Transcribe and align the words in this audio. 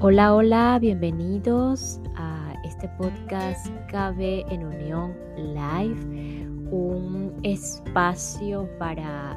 Hola, 0.00 0.32
hola, 0.32 0.78
bienvenidos 0.80 2.00
a 2.14 2.54
este 2.62 2.88
podcast 2.90 3.66
Cabe 3.90 4.44
en 4.48 4.64
Unión 4.64 5.16
Live, 5.36 6.46
un 6.70 7.40
espacio 7.42 8.68
para 8.78 9.36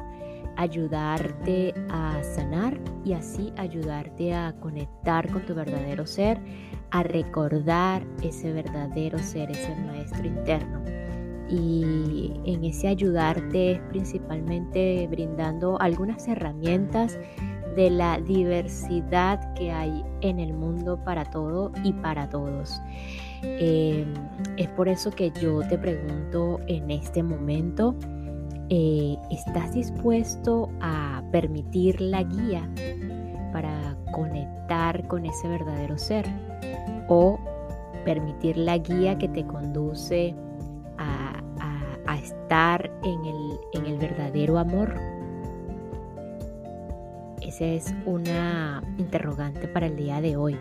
ayudarte 0.56 1.74
a 1.90 2.22
sanar 2.22 2.78
y 3.04 3.12
así 3.12 3.52
ayudarte 3.56 4.34
a 4.34 4.54
conectar 4.60 5.28
con 5.32 5.44
tu 5.46 5.52
verdadero 5.52 6.06
ser, 6.06 6.38
a 6.92 7.02
recordar 7.02 8.06
ese 8.22 8.52
verdadero 8.52 9.18
ser, 9.18 9.50
ese 9.50 9.74
maestro 9.84 10.24
interno. 10.24 10.80
Y 11.48 12.40
en 12.44 12.64
ese 12.64 12.86
ayudarte 12.86 13.72
es 13.72 13.80
principalmente 13.90 15.08
brindando 15.10 15.76
algunas 15.80 16.28
herramientas 16.28 17.18
de 17.76 17.90
la 17.90 18.18
diversidad 18.20 19.52
que 19.54 19.70
hay 19.70 20.04
en 20.20 20.38
el 20.38 20.52
mundo 20.52 20.98
para 21.04 21.24
todo 21.24 21.72
y 21.82 21.92
para 21.92 22.28
todos. 22.28 22.80
Em, 23.42 24.14
es 24.56 24.68
por 24.68 24.88
eso 24.88 25.10
que 25.10 25.30
yo 25.40 25.60
te 25.68 25.78
pregunto 25.78 26.60
en 26.66 26.90
este 26.90 27.22
momento, 27.22 27.94
eh, 28.68 29.16
¿estás 29.30 29.74
dispuesto 29.74 30.70
a 30.80 31.22
permitir 31.32 32.00
la 32.00 32.22
guía 32.22 32.68
para 33.52 33.96
conectar 34.12 35.06
con 35.08 35.26
ese 35.26 35.48
verdadero 35.48 35.98
ser? 35.98 36.24
¿O 37.08 37.38
permitir 38.04 38.56
la 38.56 38.78
guía 38.78 39.18
que 39.18 39.28
te 39.28 39.44
conduce 39.46 40.34
a, 40.98 41.38
estar 42.22 42.90
en 43.02 43.24
el, 43.24 43.58
en 43.72 43.86
el 43.86 43.98
verdadero 43.98 44.58
amor? 44.58 44.94
Esa 47.52 47.66
es 47.66 47.94
una 48.06 48.82
interrogante 48.96 49.68
para 49.68 49.84
el 49.84 49.94
día 49.94 50.22
de 50.22 50.38
hoy. 50.38 50.56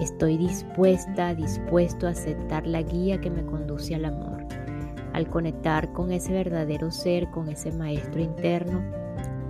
Estoy 0.00 0.38
dispuesta, 0.38 1.34
dispuesto 1.34 2.06
a 2.06 2.12
aceptar 2.12 2.66
la 2.66 2.80
guía 2.80 3.20
que 3.20 3.28
me 3.28 3.44
conduce 3.44 3.94
al 3.94 4.06
amor. 4.06 4.42
Al 5.12 5.28
conectar 5.28 5.92
con 5.92 6.12
ese 6.12 6.32
verdadero 6.32 6.90
ser, 6.90 7.30
con 7.30 7.50
ese 7.50 7.72
maestro 7.72 8.22
interno, 8.22 8.82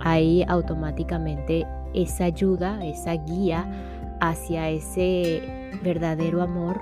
ahí 0.01 0.43
automáticamente 0.49 1.65
esa 1.93 2.25
ayuda, 2.25 2.85
esa 2.85 3.13
guía 3.13 4.17
hacia 4.19 4.69
ese 4.69 5.71
verdadero 5.81 6.41
amor, 6.41 6.81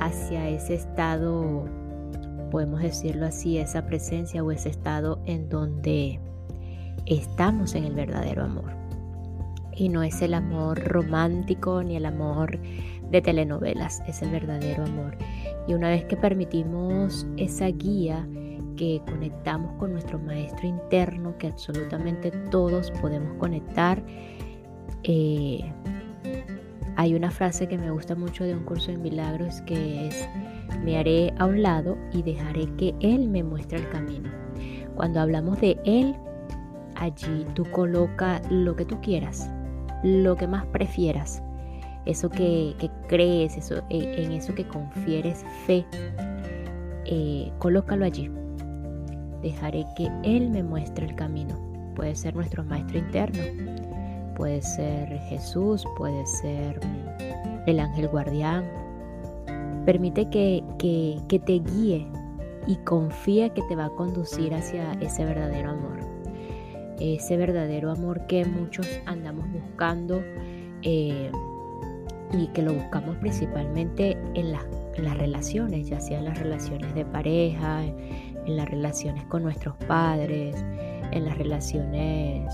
hacia 0.00 0.48
ese 0.48 0.74
estado, 0.74 1.64
podemos 2.50 2.82
decirlo 2.82 3.26
así, 3.26 3.58
esa 3.58 3.86
presencia 3.86 4.42
o 4.42 4.50
ese 4.50 4.70
estado 4.70 5.20
en 5.26 5.48
donde 5.48 6.18
estamos 7.06 7.76
en 7.76 7.84
el 7.84 7.94
verdadero 7.94 8.42
amor 8.42 8.85
y 9.76 9.88
no 9.88 10.02
es 10.02 10.22
el 10.22 10.34
amor 10.34 10.82
romántico 10.84 11.82
ni 11.82 11.96
el 11.96 12.06
amor 12.06 12.58
de 13.10 13.20
telenovelas, 13.20 14.02
es 14.08 14.22
el 14.22 14.30
verdadero 14.30 14.84
amor. 14.84 15.16
Y 15.68 15.74
una 15.74 15.90
vez 15.90 16.04
que 16.04 16.16
permitimos 16.16 17.26
esa 17.36 17.66
guía, 17.66 18.26
que 18.76 19.00
conectamos 19.06 19.72
con 19.78 19.92
nuestro 19.92 20.18
maestro 20.18 20.66
interno, 20.66 21.36
que 21.38 21.48
absolutamente 21.48 22.30
todos 22.50 22.90
podemos 23.00 23.34
conectar, 23.38 24.02
eh, 25.02 25.60
hay 26.96 27.14
una 27.14 27.30
frase 27.30 27.68
que 27.68 27.78
me 27.78 27.90
gusta 27.90 28.14
mucho 28.14 28.44
de 28.44 28.54
un 28.54 28.64
curso 28.64 28.90
de 28.90 28.98
milagros 28.98 29.60
que 29.62 30.08
es, 30.08 30.28
me 30.82 30.98
haré 30.98 31.32
a 31.38 31.46
un 31.46 31.62
lado 31.62 31.96
y 32.12 32.22
dejaré 32.22 32.66
que 32.76 32.94
Él 33.00 33.28
me 33.28 33.42
muestre 33.42 33.78
el 33.78 33.88
camino. 33.90 34.30
Cuando 34.94 35.20
hablamos 35.20 35.60
de 35.60 35.78
Él, 35.84 36.14
allí 36.94 37.46
tú 37.54 37.64
coloca 37.70 38.40
lo 38.50 38.74
que 38.76 38.86
tú 38.86 38.98
quieras, 39.02 39.50
lo 40.02 40.36
que 40.36 40.46
más 40.46 40.66
prefieras, 40.66 41.42
eso 42.04 42.30
que, 42.30 42.74
crees, 43.08 43.56
eso, 43.56 43.82
e, 43.90 44.24
en 44.24 44.32
eso 44.32 44.54
que 44.54 44.66
confieres 44.66 45.44
fe, 45.66 45.84
eh, 47.04 47.50
colócalo 47.58 48.04
allí. 48.04 48.30
Dejaré 49.42 49.84
que 49.96 50.10
Él 50.22 50.50
me 50.50 50.62
muestre 50.62 51.06
el 51.06 51.14
camino. 51.14 51.58
Puede 51.94 52.14
ser 52.14 52.34
nuestro 52.34 52.64
maestro 52.64 52.98
interno, 52.98 53.42
puede 54.36 54.62
ser 54.62 55.18
Jesús, 55.28 55.84
puede 55.96 56.26
ser 56.26 56.78
mm, 56.84 57.68
el 57.68 57.80
ángel 57.80 58.08
guardián. 58.08 58.64
Permite 59.84 60.28
que, 60.30 60.62
que 60.78 61.38
te 61.38 61.60
guíe 61.60 62.06
y 62.66 62.76
confía 62.84 63.50
que 63.50 63.62
te 63.62 63.76
va 63.76 63.86
a 63.86 63.90
conducir 63.90 64.52
hacia 64.54 64.92
ese 64.94 65.24
verdadero 65.24 65.70
amor 65.70 66.05
ese 67.00 67.36
verdadero 67.36 67.90
amor 67.90 68.26
que 68.26 68.44
muchos 68.44 68.86
andamos 69.06 69.50
buscando 69.52 70.22
eh, 70.82 71.30
y 72.32 72.46
que 72.48 72.62
lo 72.62 72.74
buscamos 72.74 73.16
principalmente 73.16 74.16
en 74.34 74.52
las, 74.52 74.64
relaciones, 75.18 75.88
ya 75.88 76.00
sea 76.00 76.18
en 76.18 76.24
las 76.24 76.38
relaciones 76.38 76.94
de 76.94 77.04
pareja, 77.04 77.84
en 77.84 78.56
las 78.56 78.68
relaciones 78.68 79.24
con 79.26 79.42
nuestros 79.42 79.76
padres, 79.86 80.56
en 81.12 81.24
las 81.24 81.36
relaciones 81.36 82.52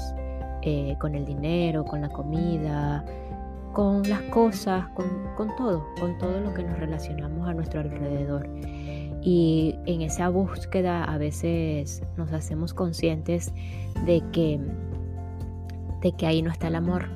eh, 0.63 0.97
con 0.99 1.15
el 1.15 1.25
dinero, 1.25 1.85
con 1.85 2.01
la 2.01 2.09
comida, 2.09 3.05
con 3.73 4.03
las 4.09 4.23
cosas, 4.23 4.89
con, 4.95 5.07
con 5.37 5.55
todo, 5.57 5.87
con 6.01 6.19
todo 6.19 6.41
lo 6.41 6.53
que 6.53 6.65
nos 6.65 6.79
relacionamos 6.79 7.49
a 7.49 7.55
nuestro 7.55 7.81
alrededor. 7.81 8.49
Y 9.23 9.77
en 9.87 10.03
esa 10.03 10.29
búsqueda 10.29 11.05
a 11.05 11.17
veces 11.17 12.03
nos 12.17 12.33
hacemos 12.33 12.75
conscientes 12.75 13.53
de 14.05 14.23
que, 14.33 14.59
de 16.01 16.13
que 16.13 16.27
ahí 16.27 16.43
no 16.43 16.51
está 16.51 16.69
el 16.69 16.75
amor, 16.75 17.09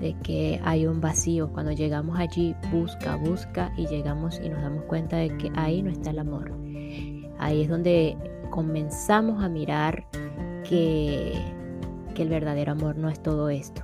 de 0.00 0.16
que 0.22 0.58
hay 0.64 0.86
un 0.86 1.02
vacío. 1.02 1.52
Cuando 1.52 1.72
llegamos 1.72 2.18
allí, 2.18 2.56
busca, 2.72 3.16
busca 3.16 3.72
y 3.76 3.86
llegamos 3.86 4.40
y 4.42 4.48
nos 4.48 4.62
damos 4.62 4.84
cuenta 4.84 5.16
de 5.16 5.36
que 5.36 5.52
ahí 5.54 5.82
no 5.82 5.90
está 5.90 6.10
el 6.10 6.18
amor. 6.18 6.52
Ahí 7.38 7.62
es 7.62 7.68
donde 7.68 8.16
comenzamos 8.50 9.44
a 9.44 9.48
mirar 9.48 10.06
que, 10.68 11.34
que 12.14 12.22
el 12.22 12.28
verdadero 12.30 12.72
amor 12.72 12.96
no 12.96 13.10
es 13.10 13.22
todo 13.22 13.50
esto. 13.50 13.82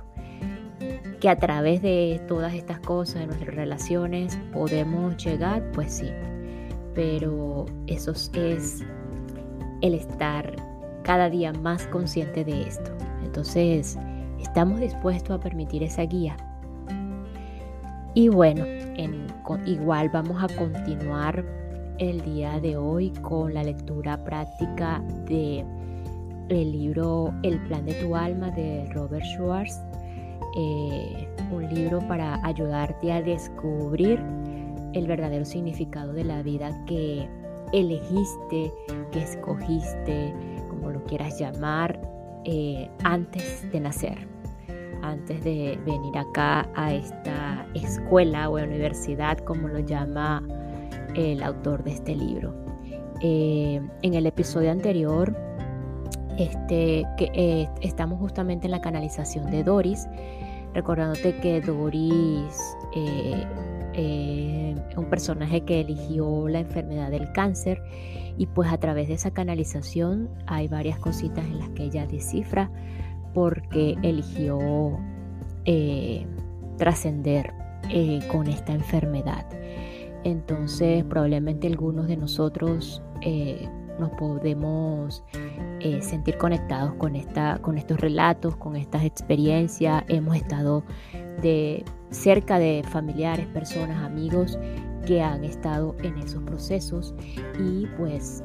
Que 1.19 1.29
a 1.29 1.37
través 1.37 1.81
de 1.81 2.21
todas 2.27 2.53
estas 2.53 2.79
cosas, 2.79 3.19
de 3.19 3.27
nuestras 3.27 3.53
relaciones, 3.53 4.39
podemos 4.51 5.17
llegar, 5.23 5.69
pues 5.73 5.93
sí, 5.93 6.09
pero 6.93 7.65
eso 7.87 8.11
es 8.11 8.83
el 9.81 9.93
estar 9.93 10.55
cada 11.03 11.29
día 11.29 11.53
más 11.53 11.87
consciente 11.87 12.43
de 12.43 12.63
esto. 12.63 12.91
Entonces, 13.23 13.97
estamos 14.39 14.79
dispuestos 14.79 15.31
a 15.31 15.39
permitir 15.39 15.83
esa 15.83 16.03
guía. 16.03 16.35
Y 18.13 18.27
bueno, 18.29 18.65
igual 19.65 20.09
vamos 20.09 20.43
a 20.43 20.47
continuar 20.55 21.45
el 21.99 22.21
día 22.21 22.59
de 22.59 22.77
hoy 22.77 23.11
con 23.21 23.53
la 23.53 23.63
lectura 23.63 24.23
práctica 24.23 25.03
de 25.25 25.65
el 26.49 26.71
libro 26.71 27.33
El 27.43 27.59
plan 27.67 27.85
de 27.85 27.93
tu 27.95 28.15
alma 28.15 28.49
de 28.51 28.89
Robert 28.93 29.23
Schwartz, 29.23 29.79
eh, 30.57 31.27
un 31.51 31.73
libro 31.73 31.99
para 32.07 32.43
ayudarte 32.43 33.11
a 33.11 33.21
descubrir 33.21 34.19
el 34.93 35.07
verdadero 35.07 35.45
significado 35.45 36.13
de 36.13 36.23
la 36.23 36.41
vida 36.41 36.69
que 36.85 37.27
elegiste, 37.73 38.71
que 39.11 39.19
escogiste, 39.19 40.33
como 40.69 40.91
lo 40.91 41.03
quieras 41.05 41.39
llamar, 41.39 41.99
eh, 42.45 42.89
antes 43.03 43.69
de 43.71 43.79
nacer, 43.79 44.17
antes 45.01 45.43
de 45.43 45.79
venir 45.85 46.17
acá 46.17 46.67
a 46.75 46.93
esta 46.93 47.67
escuela 47.73 48.49
o 48.49 48.53
universidad, 48.53 49.37
como 49.39 49.67
lo 49.67 49.79
llama 49.79 50.43
el 51.15 51.43
autor 51.43 51.83
de 51.83 51.91
este 51.91 52.15
libro. 52.15 52.53
Eh, 53.21 53.81
en 54.01 54.13
el 54.13 54.25
episodio 54.25 54.71
anterior, 54.71 55.35
este, 56.37 57.05
eh, 57.19 57.67
estamos 57.81 58.19
justamente 58.19 58.67
en 58.67 58.71
la 58.71 58.81
canalización 58.81 59.51
de 59.51 59.63
Doris, 59.63 60.07
recordándote 60.73 61.35
que 61.39 61.59
Doris 61.59 62.77
eh, 64.01 64.75
un 64.95 65.09
personaje 65.09 65.65
que 65.65 65.81
eligió 65.81 66.47
la 66.47 66.61
enfermedad 66.61 67.11
del 67.11 67.33
cáncer 67.33 67.83
y 68.37 68.45
pues 68.45 68.71
a 68.71 68.77
través 68.77 69.09
de 69.09 69.15
esa 69.15 69.31
canalización 69.31 70.29
hay 70.47 70.69
varias 70.69 70.97
cositas 70.99 71.43
en 71.43 71.59
las 71.59 71.67
que 71.71 71.83
ella 71.83 72.07
descifra 72.07 72.71
porque 73.33 73.97
eligió 74.01 74.97
eh, 75.65 76.25
trascender 76.77 77.53
eh, 77.89 78.21
con 78.31 78.47
esta 78.47 78.71
enfermedad. 78.71 79.45
Entonces 80.23 81.03
probablemente 81.03 81.67
algunos 81.67 82.07
de 82.07 82.15
nosotros 82.15 83.01
nos 83.99 84.11
podemos 84.11 85.25
sentir 85.99 86.37
conectados 86.37 86.93
con, 86.93 87.17
esta, 87.17 87.59
con 87.61 87.77
estos 87.77 87.99
relatos, 87.99 88.55
con 88.55 88.77
estas 88.77 89.03
experiencias. 89.03 90.05
Hemos 90.07 90.37
estado 90.37 90.85
de 91.41 91.83
cerca 92.11 92.59
de 92.59 92.83
familiares, 92.89 93.45
personas, 93.47 94.03
amigos 94.03 94.57
que 95.05 95.21
han 95.21 95.43
estado 95.43 95.95
en 96.03 96.17
esos 96.17 96.43
procesos 96.43 97.15
y 97.59 97.87
pues 97.97 98.43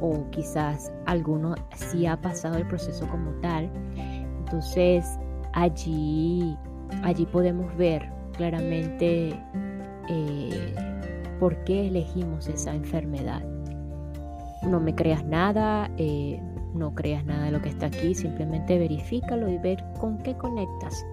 o 0.00 0.24
quizás 0.30 0.92
alguno 1.06 1.54
sí 1.74 2.06
ha 2.06 2.20
pasado 2.20 2.56
el 2.56 2.66
proceso 2.66 3.06
como 3.08 3.32
tal 3.40 3.68
entonces 4.38 5.18
allí 5.52 6.56
allí 7.02 7.26
podemos 7.26 7.76
ver 7.76 8.08
claramente 8.36 9.38
eh, 10.08 10.74
por 11.38 11.56
qué 11.64 11.88
elegimos 11.88 12.48
esa 12.48 12.74
enfermedad. 12.74 13.42
No 14.62 14.80
me 14.80 14.94
creas 14.94 15.24
nada, 15.24 15.90
eh, 15.98 16.40
no 16.74 16.94
creas 16.94 17.24
nada 17.24 17.44
de 17.44 17.50
lo 17.52 17.62
que 17.62 17.68
está 17.68 17.86
aquí, 17.86 18.14
simplemente 18.14 18.78
verifícalo 18.78 19.48
y 19.48 19.58
ver 19.58 19.84
con 20.00 20.18
qué 20.18 20.34
conectas. 20.36 21.04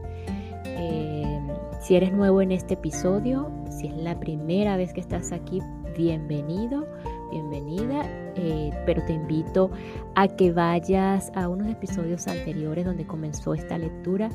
Eh, 0.78 1.42
si 1.82 1.96
eres 1.96 2.12
nuevo 2.12 2.42
en 2.42 2.52
este 2.52 2.74
episodio, 2.74 3.52
si 3.70 3.88
es 3.88 3.96
la 3.96 4.20
primera 4.20 4.78
vez 4.78 4.94
que 4.94 5.02
estás 5.02 5.32
aquí, 5.32 5.62
bienvenido, 5.98 6.86
bienvenida, 7.32 8.04
eh, 8.36 8.72
pero 8.86 9.04
te 9.06 9.14
invito 9.14 9.72
a 10.16 10.28
que 10.28 10.52
vayas 10.52 11.32
a 11.36 11.48
unos 11.48 11.68
episodios 11.68 12.28
anteriores 12.28 12.86
donde 12.86 13.06
comenzó 13.06 13.54
esta 13.54 13.78
lectura 13.78 14.30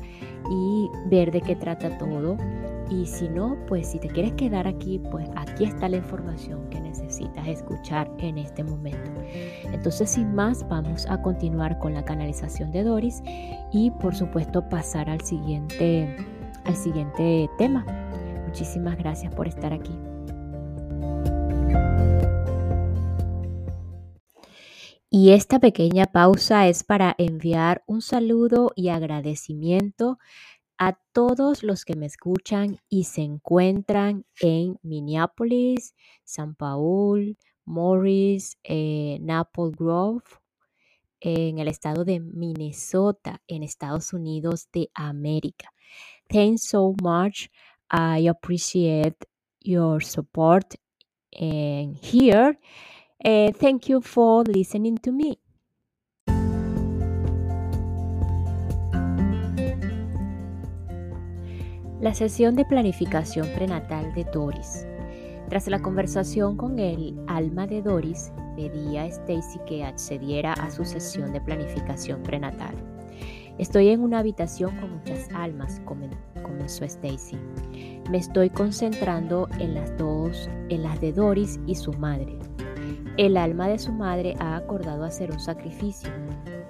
y 0.49 0.89
ver 1.09 1.31
de 1.31 1.41
qué 1.41 1.55
trata 1.55 1.97
todo. 1.97 2.37
Y 2.89 3.05
si 3.05 3.29
no, 3.29 3.57
pues 3.67 3.87
si 3.87 3.99
te 3.99 4.09
quieres 4.09 4.33
quedar 4.33 4.67
aquí, 4.67 4.99
pues 5.11 5.29
aquí 5.35 5.63
está 5.63 5.87
la 5.87 5.97
información 5.97 6.69
que 6.69 6.81
necesitas 6.81 7.47
escuchar 7.47 8.11
en 8.17 8.37
este 8.37 8.63
momento. 8.63 9.11
Entonces, 9.71 10.09
sin 10.09 10.35
más, 10.35 10.67
vamos 10.67 11.07
a 11.09 11.21
continuar 11.21 11.79
con 11.79 11.93
la 11.93 12.03
canalización 12.03 12.71
de 12.71 12.83
Doris 12.83 13.23
y 13.71 13.91
por 13.91 14.13
supuesto 14.13 14.67
pasar 14.67 15.09
al 15.09 15.21
siguiente, 15.21 16.17
al 16.65 16.75
siguiente 16.75 17.49
tema. 17.57 17.85
Muchísimas 18.45 18.97
gracias 18.97 19.33
por 19.33 19.47
estar 19.47 19.71
aquí. 19.71 19.97
Y 25.13 25.31
esta 25.31 25.59
pequeña 25.59 26.05
pausa 26.05 26.69
es 26.69 26.85
para 26.85 27.13
enviar 27.17 27.83
un 27.85 28.01
saludo 28.01 28.71
y 28.77 28.87
agradecimiento 28.87 30.17
a 30.77 30.97
todos 31.11 31.63
los 31.63 31.83
que 31.83 31.97
me 31.97 32.05
escuchan 32.05 32.79
y 32.87 33.03
se 33.03 33.21
encuentran 33.21 34.25
en 34.39 34.79
Minneapolis, 34.83 35.95
San 36.23 36.55
Paul, 36.55 37.37
Morris, 37.65 38.57
eh, 38.63 39.19
Grove, 39.77 40.23
en 41.19 41.59
el 41.59 41.67
estado 41.67 42.05
de 42.05 42.21
Minnesota, 42.21 43.41
en 43.49 43.63
Estados 43.63 44.13
Unidos 44.13 44.69
de 44.71 44.91
América. 44.93 45.73
Thanks 46.29 46.63
so 46.69 46.95
much. 47.03 47.49
I 47.91 48.29
appreciate 48.29 49.17
your 49.59 50.01
support 50.01 50.75
and 51.33 51.97
here. 51.97 52.57
Uh, 53.23 53.51
thank 53.59 53.87
you 53.87 54.01
for 54.01 54.43
listening 54.47 54.97
to 54.97 55.11
me. 55.11 55.37
La 61.99 62.15
sesión 62.15 62.55
de 62.55 62.65
planificación 62.65 63.47
prenatal 63.53 64.11
de 64.15 64.23
Doris. 64.33 64.87
Tras 65.49 65.67
la 65.67 65.79
conversación 65.83 66.57
con 66.57 66.79
el 66.79 67.15
alma 67.27 67.67
de 67.67 67.83
Doris, 67.83 68.31
pedí 68.55 68.97
a 68.97 69.05
Stacy 69.05 69.59
que 69.67 69.83
accediera 69.83 70.53
a 70.53 70.71
su 70.71 70.83
sesión 70.83 71.31
de 71.31 71.41
planificación 71.41 72.23
prenatal. 72.23 72.73
Estoy 73.59 73.89
en 73.89 74.01
una 74.01 74.17
habitación 74.17 74.75
con 74.77 74.97
muchas 74.97 75.29
almas, 75.35 75.79
comenzó 75.85 76.85
Stacy. 76.85 77.37
Me 78.09 78.17
estoy 78.17 78.49
concentrando 78.49 79.47
en 79.59 79.75
las 79.75 79.95
dos, 79.99 80.49
en 80.69 80.81
las 80.81 80.99
de 81.01 81.13
Doris 81.13 81.59
y 81.67 81.75
su 81.75 81.93
madre. 81.93 82.39
El 83.17 83.35
alma 83.35 83.67
de 83.67 83.77
su 83.77 83.91
madre 83.91 84.35
ha 84.39 84.55
acordado 84.55 85.03
hacer 85.03 85.31
un 85.31 85.39
sacrificio. 85.39 86.09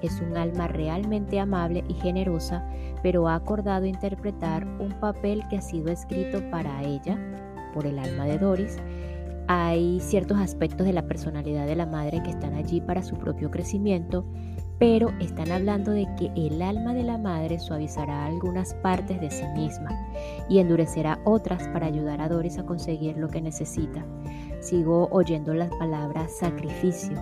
Es 0.01 0.19
un 0.21 0.35
alma 0.35 0.67
realmente 0.67 1.39
amable 1.39 1.83
y 1.87 1.93
generosa, 1.93 2.67
pero 3.03 3.27
ha 3.27 3.35
acordado 3.35 3.85
interpretar 3.85 4.65
un 4.79 4.89
papel 4.99 5.47
que 5.49 5.57
ha 5.57 5.61
sido 5.61 5.91
escrito 5.91 6.41
para 6.49 6.81
ella 6.81 7.15
por 7.75 7.85
el 7.85 7.99
alma 7.99 8.25
de 8.25 8.39
Doris. 8.39 8.79
Hay 9.47 9.99
ciertos 9.99 10.39
aspectos 10.39 10.87
de 10.87 10.93
la 10.93 11.07
personalidad 11.07 11.67
de 11.67 11.75
la 11.75 11.85
madre 11.85 12.23
que 12.23 12.31
están 12.31 12.55
allí 12.55 12.81
para 12.81 13.03
su 13.03 13.17
propio 13.17 13.51
crecimiento, 13.51 14.25
pero 14.79 15.09
están 15.19 15.51
hablando 15.51 15.91
de 15.91 16.07
que 16.17 16.31
el 16.35 16.59
alma 16.63 16.95
de 16.95 17.03
la 17.03 17.19
madre 17.19 17.59
suavizará 17.59 18.25
algunas 18.25 18.73
partes 18.75 19.21
de 19.21 19.29
sí 19.29 19.45
misma 19.55 19.91
y 20.49 20.57
endurecerá 20.57 21.19
otras 21.23 21.67
para 21.67 21.85
ayudar 21.85 22.19
a 22.19 22.29
Doris 22.29 22.57
a 22.57 22.65
conseguir 22.65 23.17
lo 23.17 23.27
que 23.27 23.41
necesita 23.41 24.03
sigo 24.61 25.09
oyendo 25.11 25.53
las 25.53 25.69
palabras 25.75 26.37
sacrificio 26.37 27.17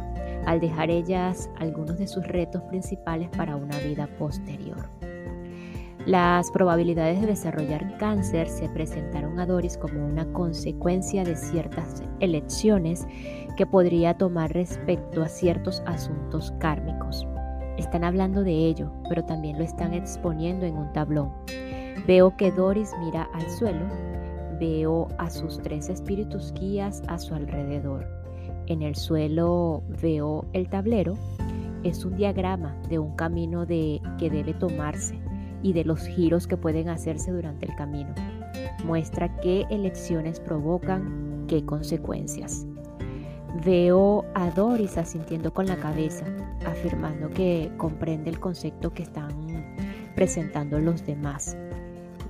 al 0.46 0.60
dejar 0.60 0.90
ellas 0.90 1.50
algunos 1.58 1.98
de 1.98 2.08
sus 2.08 2.26
retos 2.28 2.62
principales 2.64 3.30
para 3.30 3.56
una 3.56 3.78
vida 3.80 4.08
posterior. 4.18 4.90
Las 6.06 6.50
probabilidades 6.52 7.22
de 7.22 7.28
desarrollar 7.28 7.98
cáncer 7.98 8.48
se 8.48 8.70
presentaron 8.70 9.40
a 9.40 9.46
Doris 9.46 9.78
como 9.78 10.06
una 10.06 10.26
consecuencia 10.32 11.24
de 11.24 11.36
ciertas 11.36 12.02
elecciones 12.20 13.06
que 13.58 13.66
podría 13.66 14.16
tomar 14.16 14.54
respecto 14.54 15.22
a 15.22 15.28
ciertos 15.28 15.84
asuntos 15.86 16.54
kármicos. 16.60 17.28
Están 17.78 18.04
hablando 18.04 18.44
de 18.44 18.54
ello, 18.54 18.92
pero 19.08 19.24
también 19.26 19.58
lo 19.58 19.64
están 19.64 19.94
exponiendo 19.94 20.66
en 20.66 20.78
un 20.78 20.92
tablón. 20.94 21.32
Veo 22.08 22.36
que 22.38 22.52
Doris 22.52 22.92
mira 23.02 23.30
al 23.34 23.48
suelo 23.52 23.86
veo 24.60 25.08
a 25.18 25.30
sus 25.30 25.62
tres 25.62 25.90
espíritus 25.90 26.54
guías 26.54 27.02
a 27.08 27.18
su 27.18 27.34
alrededor. 27.34 28.06
En 28.68 28.82
el 28.82 28.96
suelo 28.96 29.84
veo 30.02 30.46
el 30.54 30.70
tablero. 30.70 31.16
Es 31.84 32.06
un 32.06 32.18
diagrama 32.18 32.76
de 32.90 33.00
un 33.00 33.16
camino 33.16 33.66
de, 33.66 34.02
que 34.18 34.30
debe 34.30 34.54
tomarse 34.54 35.20
y 35.64 35.74
de 35.74 35.86
los 35.86 36.06
giros 36.06 36.46
que 36.48 36.58
pueden 36.58 36.90
hacerse 36.90 37.32
durante 37.32 37.66
el 37.66 37.76
camino. 37.76 38.14
Muestra 38.86 39.40
qué 39.42 39.66
elecciones 39.70 40.40
provocan 40.40 41.46
qué 41.48 41.66
consecuencias. 41.66 42.66
Veo 43.66 44.26
a 44.36 44.52
Doris 44.52 44.98
asintiendo 44.98 45.54
con 45.54 45.66
la 45.66 45.78
cabeza, 45.78 46.26
afirmando 46.66 47.30
que 47.30 47.72
comprende 47.78 48.30
el 48.30 48.40
concepto 48.40 48.94
que 48.94 49.04
están 49.04 49.30
presentando 50.16 50.80
los 50.80 51.06
demás. 51.06 51.58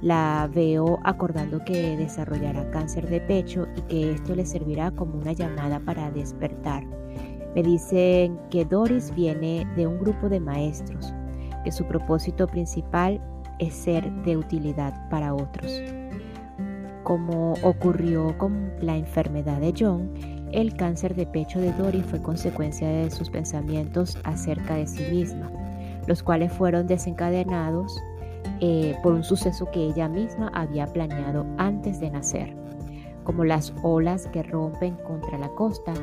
La 0.01 0.49
veo 0.53 0.99
acordando 1.03 1.63
que 1.65 1.97
desarrollará 1.97 2.71
cáncer 2.71 3.09
de 3.09 3.19
pecho 3.19 3.67
y 3.75 3.81
que 3.81 4.11
esto 4.13 4.33
le 4.33 4.45
servirá 4.45 4.91
como 4.91 5.17
una 5.19 5.33
llamada 5.33 5.79
para 5.81 6.09
despertar. 6.11 6.85
Me 7.53 7.63
dicen 7.63 8.39
que 8.49 8.63
Doris 8.63 9.13
viene 9.13 9.67
de 9.75 9.87
un 9.87 9.99
grupo 9.99 10.29
de 10.29 10.39
maestros, 10.39 11.13
que 11.65 11.71
su 11.71 11.85
propósito 11.85 12.47
principal 12.47 13.19
es 13.59 13.73
ser 13.73 14.09
de 14.23 14.37
utilidad 14.37 15.09
para 15.09 15.33
otros. 15.33 15.81
Como 17.03 17.53
ocurrió 17.63 18.37
con 18.37 18.71
la 18.79 18.95
enfermedad 18.95 19.59
de 19.59 19.73
John, 19.77 20.11
el 20.53 20.75
cáncer 20.75 21.13
de 21.15 21.25
pecho 21.25 21.59
de 21.59 21.73
Doris 21.73 22.05
fue 22.05 22.21
consecuencia 22.21 22.87
de 22.87 23.11
sus 23.11 23.29
pensamientos 23.29 24.17
acerca 24.23 24.75
de 24.75 24.87
sí 24.87 25.03
misma, 25.11 25.51
los 26.07 26.23
cuales 26.23 26.53
fueron 26.53 26.87
desencadenados 26.87 27.99
eh, 28.61 28.95
por 29.03 29.13
un 29.13 29.23
suceso 29.23 29.69
que 29.71 29.85
ella 29.85 30.09
misma 30.09 30.51
había 30.53 30.85
planeado 30.87 31.45
antes 31.57 31.99
de 31.99 32.09
nacer. 32.09 32.55
Como 33.23 33.45
las 33.45 33.73
olas 33.83 34.27
que 34.27 34.43
rompen 34.43 34.95
contra 34.95 35.37
la 35.37 35.49
costa, 35.49 35.93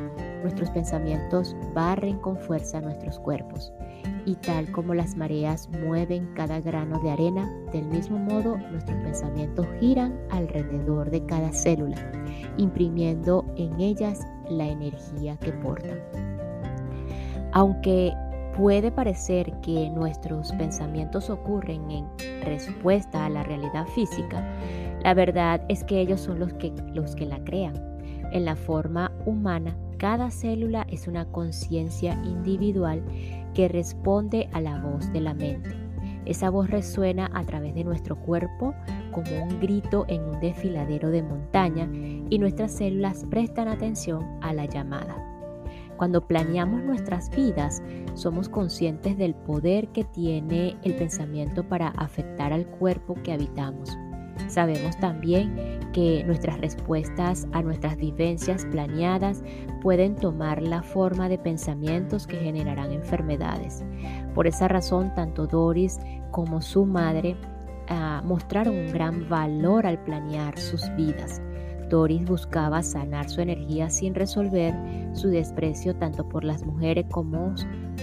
nuestros 0.41 0.69
pensamientos 0.69 1.55
barren 1.73 2.17
con 2.19 2.37
fuerza 2.37 2.79
nuestros 2.79 3.19
cuerpos. 3.19 3.73
Y 4.25 4.35
tal 4.35 4.71
como 4.71 4.93
las 4.93 5.15
mareas 5.15 5.69
mueven 5.85 6.29
cada 6.35 6.61
grano 6.61 6.99
de 7.01 7.11
arena, 7.11 7.51
del 7.71 7.85
mismo 7.85 8.17
modo 8.17 8.57
nuestros 8.57 8.97
pensamientos 9.01 9.67
giran 9.79 10.17
alrededor 10.31 11.09
de 11.11 11.25
cada 11.25 11.51
célula, 11.51 11.97
imprimiendo 12.57 13.45
en 13.55 13.79
ellas 13.79 14.25
la 14.49 14.67
energía 14.67 15.37
que 15.37 15.51
portan. 15.51 15.99
Aunque 17.51 18.13
Puede 18.57 18.91
parecer 18.91 19.53
que 19.61 19.87
nuestros 19.91 20.51
pensamientos 20.53 21.29
ocurren 21.29 21.91
en 21.91 22.07
respuesta 22.47 23.25
a 23.25 23.29
la 23.29 23.43
realidad 23.43 23.85
física. 23.87 24.45
La 25.03 25.13
verdad 25.13 25.61
es 25.69 25.83
que 25.83 26.01
ellos 26.01 26.21
son 26.21 26.39
los 26.39 26.53
que, 26.53 26.73
los 26.93 27.15
que 27.15 27.25
la 27.25 27.43
crean. 27.43 27.75
En 28.31 28.45
la 28.45 28.55
forma 28.55 29.11
humana, 29.25 29.75
cada 29.97 30.31
célula 30.31 30.85
es 30.89 31.07
una 31.07 31.25
conciencia 31.25 32.13
individual 32.23 33.03
que 33.53 33.67
responde 33.67 34.49
a 34.53 34.61
la 34.61 34.79
voz 34.79 35.11
de 35.13 35.21
la 35.21 35.33
mente. 35.33 35.69
Esa 36.25 36.49
voz 36.49 36.69
resuena 36.69 37.31
a 37.33 37.43
través 37.45 37.73
de 37.73 37.85
nuestro 37.85 38.17
cuerpo 38.17 38.75
como 39.11 39.43
un 39.43 39.59
grito 39.61 40.05
en 40.09 40.23
un 40.23 40.39
desfiladero 40.41 41.09
de 41.09 41.23
montaña 41.23 41.89
y 42.29 42.37
nuestras 42.37 42.73
células 42.73 43.25
prestan 43.29 43.69
atención 43.69 44.25
a 44.41 44.53
la 44.53 44.65
llamada. 44.65 45.26
Cuando 45.97 46.25
planeamos 46.25 46.83
nuestras 46.83 47.29
vidas, 47.31 47.81
somos 48.13 48.49
conscientes 48.49 49.17
del 49.17 49.33
poder 49.33 49.89
que 49.89 50.03
tiene 50.03 50.77
el 50.83 50.95
pensamiento 50.95 51.67
para 51.67 51.87
afectar 51.89 52.53
al 52.53 52.67
cuerpo 52.67 53.15
que 53.23 53.33
habitamos. 53.33 53.97
Sabemos 54.47 54.97
también 54.99 55.79
que 55.93 56.23
nuestras 56.23 56.59
respuestas 56.61 57.47
a 57.51 57.63
nuestras 57.63 57.97
vivencias 57.97 58.65
planeadas 58.65 59.43
pueden 59.81 60.15
tomar 60.15 60.61
la 60.61 60.83
forma 60.83 61.27
de 61.27 61.39
pensamientos 61.39 62.27
que 62.27 62.37
generarán 62.37 62.91
enfermedades. 62.91 63.83
Por 64.35 64.45
esa 64.45 64.67
razón, 64.67 65.13
tanto 65.15 65.47
Doris 65.47 65.99
como 66.31 66.61
su 66.61 66.85
madre 66.85 67.35
ah, 67.89 68.21
mostraron 68.23 68.75
un 68.75 68.91
gran 68.91 69.27
valor 69.27 69.87
al 69.87 70.01
planear 70.03 70.57
sus 70.59 70.83
vidas. 70.95 71.41
Doris 71.89 72.25
buscaba 72.25 72.81
sanar 72.83 73.29
su 73.29 73.41
energía 73.41 73.89
sin 73.89 74.15
resolver 74.15 74.73
su 75.13 75.29
desprecio 75.29 75.95
tanto 75.95 76.27
por 76.27 76.43
las 76.43 76.65
mujeres 76.65 77.05
como 77.11 77.55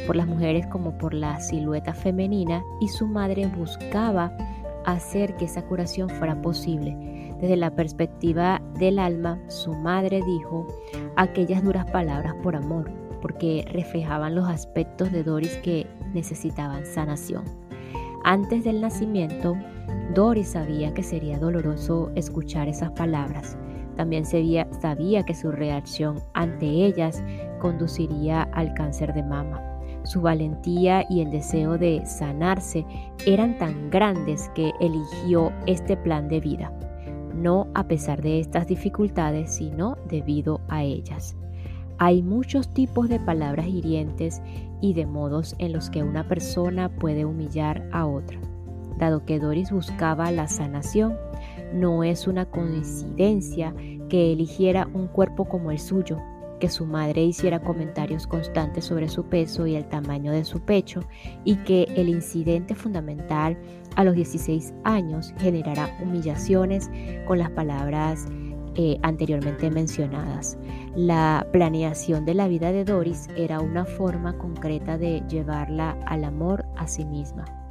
por 0.07 0.17
las 0.17 0.27
mujeres 0.27 0.67
como 0.67 0.99
por 0.99 1.15
la 1.15 1.41
silueta 1.41 1.95
femenina 1.95 2.63
y 2.81 2.89
su 2.89 3.07
madre 3.07 3.47
buscaba 3.47 4.37
hacer 4.85 5.37
que 5.37 5.47
esa 5.47 5.63
curación 5.63 6.09
fuera 6.11 6.41
posible. 6.41 6.97
Desde 7.41 7.57
la 7.57 7.75
perspectiva 7.75 8.63
del 8.79 8.99
alma, 8.99 9.39
su 9.49 9.73
madre 9.73 10.23
dijo 10.25 10.67
aquellas 11.17 11.63
duras 11.63 11.91
palabras 11.91 12.35
por 12.43 12.57
amor, 12.57 12.91
porque 13.21 13.65
reflejaban 13.71 14.35
los 14.35 14.49
aspectos 14.49 15.11
de 15.13 15.25
Doris 15.25 15.57
que 15.59 15.87
necesitaban 16.13 16.87
sanación. 16.87 17.45
Antes 18.23 18.65
del 18.65 18.81
nacimiento, 18.81 19.57
Doris 20.15 20.49
sabía 20.49 20.95
que 20.95 21.03
sería 21.03 21.39
doloroso 21.39 22.11
escuchar 22.15 22.69
esas 22.69 22.91
palabras. 22.93 23.57
También 23.97 24.25
sabía, 24.25 24.67
sabía 24.81 25.25
que 25.25 25.35
su 25.35 25.51
reacción 25.51 26.21
ante 26.35 26.67
ellas 26.67 27.23
conduciría 27.61 28.43
al 28.53 28.75
cáncer 28.75 29.15
de 29.15 29.23
mama. 29.23 29.63
Su 30.05 30.21
valentía 30.21 31.05
y 31.09 31.21
el 31.23 31.31
deseo 31.31 31.79
de 31.79 32.05
sanarse 32.05 32.85
eran 33.27 33.57
tan 33.59 33.91
grandes 33.91 34.51
que 34.55 34.73
eligió 34.81 35.51
este 35.67 35.97
plan 35.97 36.29
de 36.29 36.41
vida, 36.41 36.73
no 37.35 37.69
a 37.75 37.85
pesar 37.85 38.21
de 38.21 38.39
estas 38.39 38.67
dificultades, 38.67 39.55
sino 39.55 39.97
debido 40.09 40.61
a 40.69 40.83
ellas. 40.83 41.37
Hay 41.99 42.23
muchos 42.23 42.69
tipos 42.75 43.09
de 43.09 43.21
palabras 43.21 43.67
hirientes 43.67 44.43
y 44.81 44.93
de 44.95 45.07
modos 45.07 45.55
en 45.59 45.73
los 45.73 45.89
que 45.89 46.03
una 46.03 46.29
persona 46.29 46.89
puede 46.89 47.25
humillar 47.25 47.89
a 47.93 48.05
otra. 48.07 48.39
Dado 48.99 49.25
que 49.25 49.39
Doris 49.39 49.71
buscaba 49.71 50.31
la 50.31 50.49
sanación, 50.49 51.17
no 51.73 52.05
es 52.05 52.27
una 52.27 52.47
coincidencia 52.47 53.75
que 54.09 54.33
eligiera 54.33 54.89
un 54.93 55.09
cuerpo 55.09 55.47
como 55.47 55.71
el 55.71 55.79
suyo, 55.79 56.19
que 56.61 56.69
su 56.69 56.87
madre 56.87 57.25
hiciera 57.25 57.61
comentarios 57.61 58.27
constantes 58.27 58.85
sobre 58.85 59.09
su 59.09 59.25
peso 59.25 59.67
y 59.67 59.75
el 59.75 59.87
tamaño 59.87 60.33
de 60.33 60.45
su 60.45 60.61
pecho 60.61 61.01
y 61.45 61.57
que 61.57 61.85
el 61.97 62.09
incidente 62.09 62.75
fundamental 62.75 63.59
a 63.97 64.05
los 64.05 64.15
16 64.15 64.73
años 64.85 65.35
generara 65.39 65.99
humillaciones 66.01 66.91
con 67.27 67.39
las 67.39 67.51
palabras 67.51 68.27
eh, 68.77 68.99
anteriormente 69.03 69.71
mencionadas. 69.71 70.59
La 70.97 71.47
planeación 71.53 72.25
de 72.25 72.35
la 72.35 72.49
vida 72.49 72.73
de 72.73 72.85
Doris 72.85 73.29
era 73.37 73.61
una 73.61 73.85
forma 73.85 74.37
concreta 74.39 74.99
de 74.99 75.23
llevarla 75.29 75.97
al 76.07 76.25
amor 76.25 76.67
a 76.77 76.87
sí 76.87 77.05
misma. 77.05 77.64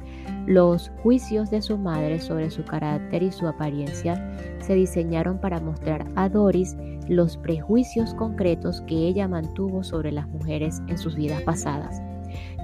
Los 0.46 0.90
juicios 1.02 1.50
de 1.50 1.62
su 1.62 1.78
madre 1.78 2.20
sobre 2.20 2.50
su 2.50 2.64
carácter 2.64 3.22
y 3.22 3.32
su 3.32 3.46
apariencia 3.46 4.36
se 4.60 4.74
diseñaron 4.74 5.38
para 5.38 5.60
mostrar 5.60 6.06
a 6.16 6.28
Doris 6.28 6.76
los 7.08 7.36
prejuicios 7.36 8.14
concretos 8.14 8.82
que 8.82 8.94
ella 8.94 9.28
mantuvo 9.28 9.82
sobre 9.82 10.12
las 10.12 10.28
mujeres 10.28 10.82
en 10.88 10.98
sus 10.98 11.16
vidas 11.16 11.42
pasadas. 11.42 12.02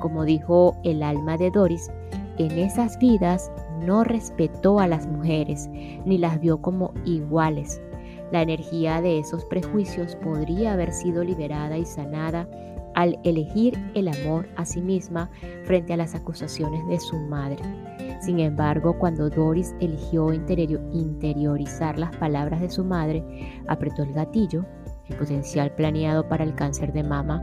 Como 0.00 0.24
dijo 0.24 0.76
el 0.84 1.02
alma 1.02 1.36
de 1.36 1.50
Doris, 1.50 1.90
en 2.38 2.52
esas 2.58 2.98
vidas 2.98 3.50
no 3.84 4.04
respetó 4.04 4.80
a 4.80 4.86
las 4.86 5.06
mujeres 5.06 5.68
ni 6.04 6.18
las 6.18 6.40
vio 6.40 6.60
como 6.60 6.92
iguales. 7.04 7.82
La 8.32 8.42
energía 8.42 9.00
de 9.00 9.18
esos 9.18 9.44
prejuicios 9.46 10.16
podría 10.16 10.72
haber 10.72 10.92
sido 10.92 11.24
liberada 11.24 11.76
y 11.76 11.84
sanada 11.84 12.48
al 12.94 13.18
elegir 13.24 13.78
el 13.94 14.08
amor 14.08 14.48
a 14.56 14.64
sí 14.64 14.80
misma 14.80 15.30
frente 15.64 15.92
a 15.92 15.96
las 15.96 16.14
acusaciones 16.14 16.86
de 16.88 16.98
su 16.98 17.16
madre. 17.16 17.58
Sin 18.20 18.38
embargo, 18.38 18.98
cuando 18.98 19.30
Doris 19.30 19.74
eligió 19.80 20.32
interiorizar 20.32 21.98
las 21.98 22.14
palabras 22.16 22.60
de 22.60 22.70
su 22.70 22.84
madre, 22.84 23.24
apretó 23.66 24.02
el 24.02 24.12
gatillo, 24.12 24.64
el 25.08 25.16
potencial 25.16 25.74
planeado 25.74 26.28
para 26.28 26.44
el 26.44 26.54
cáncer 26.54 26.92
de 26.92 27.02
mama, 27.02 27.42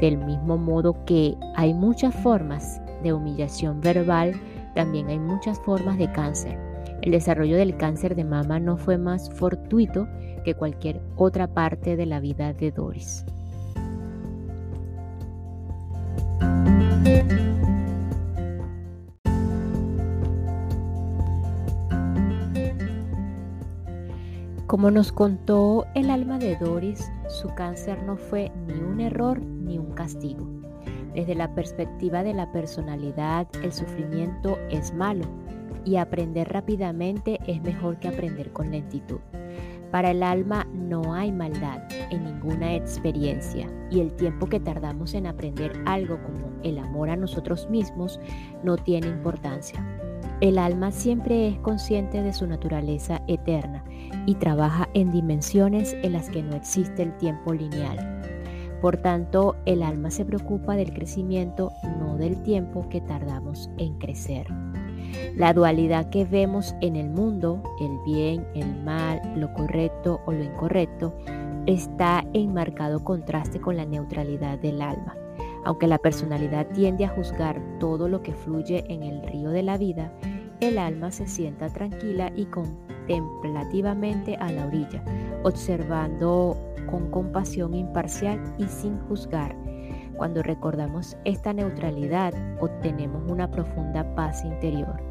del 0.00 0.18
mismo 0.18 0.56
modo 0.56 1.04
que 1.04 1.36
hay 1.54 1.74
muchas 1.74 2.14
formas 2.14 2.80
de 3.02 3.12
humillación 3.12 3.80
verbal, 3.80 4.32
también 4.74 5.08
hay 5.08 5.18
muchas 5.18 5.58
formas 5.60 5.98
de 5.98 6.10
cáncer. 6.12 6.58
El 7.02 7.12
desarrollo 7.12 7.56
del 7.56 7.76
cáncer 7.76 8.16
de 8.16 8.24
mama 8.24 8.58
no 8.58 8.76
fue 8.76 8.98
más 8.98 9.30
fortuito 9.30 10.08
que 10.44 10.54
cualquier 10.54 11.00
otra 11.16 11.46
parte 11.46 11.96
de 11.96 12.06
la 12.06 12.20
vida 12.20 12.52
de 12.52 12.70
Doris. 12.72 13.24
Como 24.66 24.90
nos 24.90 25.10
contó 25.10 25.86
el 25.94 26.10
alma 26.10 26.38
de 26.38 26.56
Doris, 26.56 27.10
su 27.28 27.48
cáncer 27.54 28.02
no 28.02 28.16
fue 28.16 28.50
ni 28.66 28.74
un 28.74 29.00
error 29.00 29.40
ni 29.40 29.78
un 29.78 29.92
castigo. 29.92 30.46
Desde 31.14 31.34
la 31.34 31.54
perspectiva 31.54 32.22
de 32.22 32.34
la 32.34 32.52
personalidad, 32.52 33.46
el 33.62 33.72
sufrimiento 33.72 34.58
es 34.68 34.92
malo 34.92 35.24
y 35.84 35.96
aprender 35.96 36.52
rápidamente 36.52 37.38
es 37.46 37.62
mejor 37.62 37.98
que 38.00 38.08
aprender 38.08 38.52
con 38.52 38.70
lentitud. 38.70 39.20
Para 39.96 40.10
el 40.10 40.22
alma 40.22 40.66
no 40.74 41.14
hay 41.14 41.32
maldad 41.32 41.80
en 42.10 42.22
ninguna 42.22 42.74
experiencia 42.74 43.66
y 43.90 44.00
el 44.00 44.12
tiempo 44.14 44.46
que 44.46 44.60
tardamos 44.60 45.14
en 45.14 45.26
aprender 45.26 45.72
algo 45.86 46.22
como 46.22 46.52
el 46.62 46.78
amor 46.78 47.08
a 47.08 47.16
nosotros 47.16 47.66
mismos 47.70 48.20
no 48.62 48.76
tiene 48.76 49.06
importancia. 49.06 49.82
El 50.42 50.58
alma 50.58 50.92
siempre 50.92 51.48
es 51.48 51.58
consciente 51.60 52.22
de 52.22 52.34
su 52.34 52.46
naturaleza 52.46 53.22
eterna 53.26 53.84
y 54.26 54.34
trabaja 54.34 54.86
en 54.92 55.12
dimensiones 55.12 55.96
en 56.02 56.12
las 56.12 56.28
que 56.28 56.42
no 56.42 56.54
existe 56.54 57.02
el 57.02 57.16
tiempo 57.16 57.54
lineal. 57.54 58.20
Por 58.82 58.98
tanto, 58.98 59.56
el 59.64 59.82
alma 59.82 60.10
se 60.10 60.26
preocupa 60.26 60.76
del 60.76 60.92
crecimiento, 60.92 61.72
no 61.98 62.18
del 62.18 62.42
tiempo 62.42 62.86
que 62.90 63.00
tardamos 63.00 63.70
en 63.78 63.96
crecer. 63.96 64.46
La 65.36 65.52
dualidad 65.52 66.10
que 66.10 66.24
vemos 66.24 66.74
en 66.80 66.96
el 66.96 67.08
mundo, 67.08 67.62
el 67.80 67.98
bien, 68.04 68.46
el 68.54 68.74
mal, 68.82 69.20
lo 69.36 69.52
correcto 69.52 70.20
o 70.26 70.32
lo 70.32 70.42
incorrecto, 70.42 71.14
está 71.66 72.24
en 72.32 72.54
marcado 72.54 73.02
contraste 73.02 73.60
con 73.60 73.76
la 73.76 73.84
neutralidad 73.84 74.58
del 74.58 74.80
alma. 74.80 75.16
Aunque 75.64 75.88
la 75.88 75.98
personalidad 75.98 76.68
tiende 76.68 77.04
a 77.04 77.08
juzgar 77.08 77.60
todo 77.80 78.08
lo 78.08 78.22
que 78.22 78.32
fluye 78.32 78.84
en 78.88 79.02
el 79.02 79.22
río 79.22 79.50
de 79.50 79.62
la 79.62 79.76
vida, 79.76 80.12
el 80.60 80.78
alma 80.78 81.10
se 81.10 81.26
sienta 81.26 81.68
tranquila 81.68 82.32
y 82.36 82.46
contemplativamente 82.46 84.36
a 84.36 84.50
la 84.52 84.66
orilla, 84.66 85.02
observando 85.42 86.56
con 86.88 87.10
compasión 87.10 87.74
imparcial 87.74 88.40
y 88.58 88.64
sin 88.64 88.96
juzgar. 89.08 89.65
Cuando 90.16 90.42
recordamos 90.42 91.16
esta 91.24 91.52
neutralidad, 91.52 92.32
obtenemos 92.60 93.30
una 93.30 93.50
profunda 93.50 94.14
paz 94.14 94.44
interior. 94.44 95.02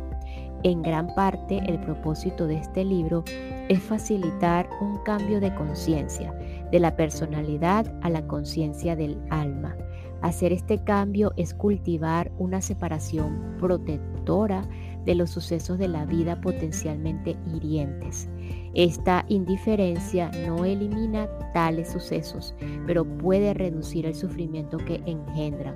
En 0.63 0.81
gran 0.81 1.13
parte 1.13 1.62
el 1.67 1.79
propósito 1.79 2.47
de 2.47 2.55
este 2.55 2.83
libro 2.83 3.24
es 3.69 3.79
facilitar 3.79 4.67
un 4.81 4.97
cambio 5.03 5.39
de 5.39 5.53
conciencia, 5.53 6.33
de 6.71 6.79
la 6.79 6.95
personalidad 6.95 7.85
a 8.01 8.09
la 8.09 8.25
conciencia 8.25 8.95
del 8.95 9.21
alma. 9.29 9.75
Hacer 10.21 10.51
este 10.51 10.83
cambio 10.83 11.33
es 11.38 11.53
cultivar 11.53 12.31
una 12.39 12.62
separación 12.62 13.57
protectora 13.59 14.63
de 15.05 15.13
los 15.13 15.29
sucesos 15.29 15.77
de 15.77 15.88
la 15.88 16.05
vida 16.05 16.41
potencialmente 16.41 17.38
hirientes. 17.53 18.27
Esta 18.75 19.25
indiferencia 19.29 20.29
no 20.46 20.65
elimina 20.65 21.29
tales 21.53 21.89
sucesos, 21.89 22.53
pero 22.86 23.05
puede 23.05 23.53
reducir 23.53 24.05
el 24.05 24.13
sufrimiento 24.13 24.77
que 24.77 25.01
engendran. 25.05 25.75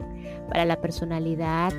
Para 0.50 0.65
la 0.65 0.82
personalidad 0.82 1.72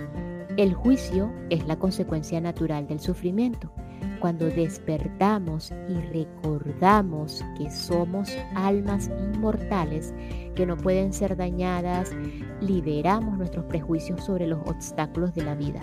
el 0.56 0.74
juicio 0.74 1.32
es 1.48 1.66
la 1.66 1.78
consecuencia 1.78 2.40
natural 2.40 2.86
del 2.86 3.00
sufrimiento. 3.00 3.70
Cuando 4.18 4.46
despertamos 4.46 5.72
y 5.88 5.94
recordamos 6.12 7.44
que 7.56 7.70
somos 7.70 8.36
almas 8.54 9.10
inmortales 9.32 10.12
que 10.54 10.66
no 10.66 10.76
pueden 10.76 11.12
ser 11.12 11.36
dañadas, 11.36 12.10
liberamos 12.60 13.38
nuestros 13.38 13.64
prejuicios 13.66 14.24
sobre 14.24 14.46
los 14.46 14.60
obstáculos 14.66 15.34
de 15.34 15.44
la 15.44 15.54
vida. 15.54 15.80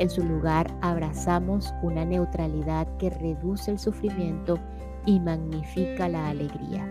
En 0.00 0.08
su 0.08 0.24
lugar, 0.24 0.74
abrazamos 0.80 1.74
una 1.82 2.06
neutralidad 2.06 2.88
que 2.96 3.10
reduce 3.10 3.70
el 3.70 3.78
sufrimiento 3.78 4.58
y 5.04 5.20
magnifica 5.20 6.08
la 6.08 6.30
alegría. 6.30 6.88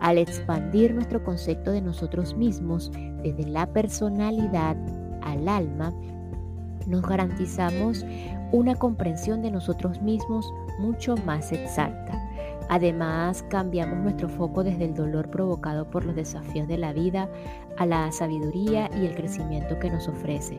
Al 0.00 0.18
expandir 0.18 0.92
nuestro 0.92 1.22
concepto 1.22 1.70
de 1.70 1.80
nosotros 1.80 2.36
mismos 2.36 2.90
desde 3.22 3.46
la 3.46 3.64
personalidad 3.72 4.76
al 5.22 5.48
alma, 5.48 5.94
nos 6.88 7.02
garantizamos 7.02 8.04
una 8.50 8.74
comprensión 8.74 9.40
de 9.40 9.52
nosotros 9.52 10.02
mismos 10.02 10.52
mucho 10.80 11.14
más 11.18 11.52
exacta. 11.52 12.20
Además, 12.68 13.44
cambiamos 13.50 13.98
nuestro 13.98 14.28
foco 14.28 14.64
desde 14.64 14.86
el 14.86 14.94
dolor 14.94 15.30
provocado 15.30 15.88
por 15.88 16.04
los 16.04 16.16
desafíos 16.16 16.66
de 16.66 16.78
la 16.78 16.92
vida 16.92 17.28
a 17.76 17.86
la 17.86 18.10
sabiduría 18.10 18.90
y 19.00 19.06
el 19.06 19.14
crecimiento 19.14 19.78
que 19.78 19.90
nos 19.90 20.08
ofrece. 20.08 20.58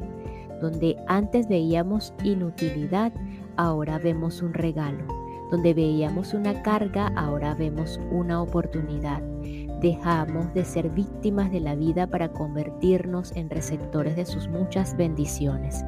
Donde 0.62 0.98
antes 1.08 1.48
veíamos 1.48 2.14
inutilidad, 2.24 3.12
ahora 3.56 3.98
vemos 3.98 4.42
un 4.42 4.54
regalo. 4.54 5.06
Donde 5.52 5.74
veíamos 5.74 6.34
una 6.34 6.62
carga, 6.62 7.12
ahora 7.16 7.56
vemos 7.56 8.00
una 8.12 8.42
oportunidad. 8.42 9.22
Dejamos 9.82 10.54
de 10.54 10.66
ser 10.66 10.90
víctimas 10.90 11.52
de 11.52 11.62
la 11.62 11.76
vida 11.76 12.06
para 12.08 12.30
convertirnos 12.30 13.32
en 13.36 13.50
receptores 13.50 14.16
de 14.16 14.26
sus 14.26 14.48
muchas 14.48 14.96
bendiciones. 14.96 15.84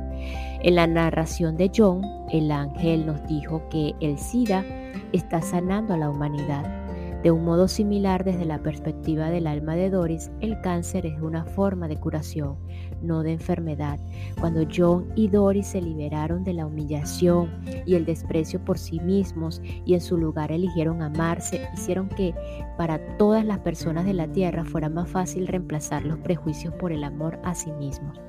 En 0.64 0.76
la 0.76 0.88
narración 0.88 1.58
de 1.58 1.70
John, 1.76 2.02
el 2.32 2.52
ángel 2.52 3.06
nos 3.06 3.26
dijo 3.28 3.62
que 3.70 3.94
el 4.00 4.18
SIDA 4.18 4.64
está 5.12 5.42
sanando 5.42 5.94
a 5.94 5.98
la 5.98 6.10
humanidad 6.10 6.81
de 7.24 7.30
un 7.30 7.46
modo 7.46 7.68
similar, 7.68 8.24
desde 8.24 8.46
la 8.46 8.64
perspectiva 8.64 9.30
del 9.30 9.46
alma 9.46 9.76
de 9.76 9.92
Doris, 9.92 10.32
el 10.42 10.60
cáncer 10.62 11.06
es 11.06 11.22
una 11.22 11.46
forma 11.46 11.88
de 11.88 11.98
curación, 11.98 12.58
no 13.04 13.22
de 13.22 13.34
enfermedad. 13.34 14.00
Cuando 14.40 14.66
John 14.76 15.08
y 15.16 15.28
Doris 15.28 15.68
se 15.68 15.82
liberaron 15.82 16.44
de 16.44 16.54
la 16.54 16.66
humillación 16.66 17.50
y 17.86 17.94
el 17.94 18.06
desprecio 18.06 18.64
por 18.66 18.80
sí 18.80 19.00
mismos 19.00 19.62
y 19.86 19.94
en 19.94 20.02
su 20.02 20.18
lugar 20.18 20.52
eligieron 20.52 21.04
amarse, 21.04 21.68
hicieron 21.76 22.10
que 22.10 22.34
para 22.76 23.00
todas 23.18 23.46
las 23.46 23.60
personas 23.60 24.06
de 24.06 24.14
la 24.14 24.28
tierra 24.28 24.66
fuera 24.66 24.90
más 24.90 25.08
fácil 25.08 25.48
reemplazar 25.48 26.04
los 26.04 26.18
prejuicios 26.20 26.74
por 26.74 26.92
el 26.92 27.04
amor 27.04 27.40
a 27.44 27.54
sí 27.54 27.72
mismos. 27.74 28.20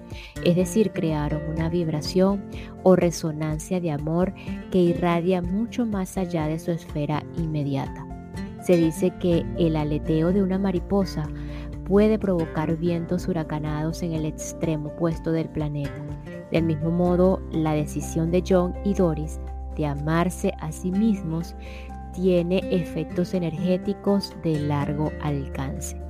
Es 0.45 0.57
decir, 0.57 0.93
crearon 0.93 1.41
una 1.51 1.71
vibración 1.71 2.45
o 2.83 2.95
resonancia 2.95 3.81
de 3.81 3.91
amor 3.91 4.35
que 4.71 4.81
irradia 4.81 5.41
mucho 5.41 5.87
más 5.87 6.19
allá 6.19 6.47
de 6.47 6.59
su 6.59 6.71
esfera 6.73 7.23
inmediata. 7.39 8.12
Se 8.63 8.77
dice 8.77 9.11
que 9.19 9.45
el 9.59 9.75
aleteo 9.75 10.33
de 10.33 10.41
una 10.41 10.57
mariposa 10.57 11.29
puede 11.85 12.17
provocar 12.17 12.77
vientos 12.77 13.27
huracanados 13.27 14.03
en 14.03 14.13
el 14.13 14.25
extremo 14.25 14.91
opuesto 14.91 15.33
del 15.33 15.49
planeta. 15.49 15.91
Del 16.53 16.65
mismo 16.65 16.91
modo, 16.91 17.41
la 17.51 17.73
decisión 17.73 18.31
de 18.31 18.45
John 18.49 18.73
y 18.85 18.95
Doris 18.95 19.41
de 19.77 19.87
amarse 19.87 20.53
a 20.61 20.71
sí 20.71 20.93
mismos 20.93 21.57
tiene 22.15 22.59
efectos 22.71 23.35
energéticos 23.35 24.33
de 24.45 24.61
largo 24.61 25.11
alcance. 25.23 26.01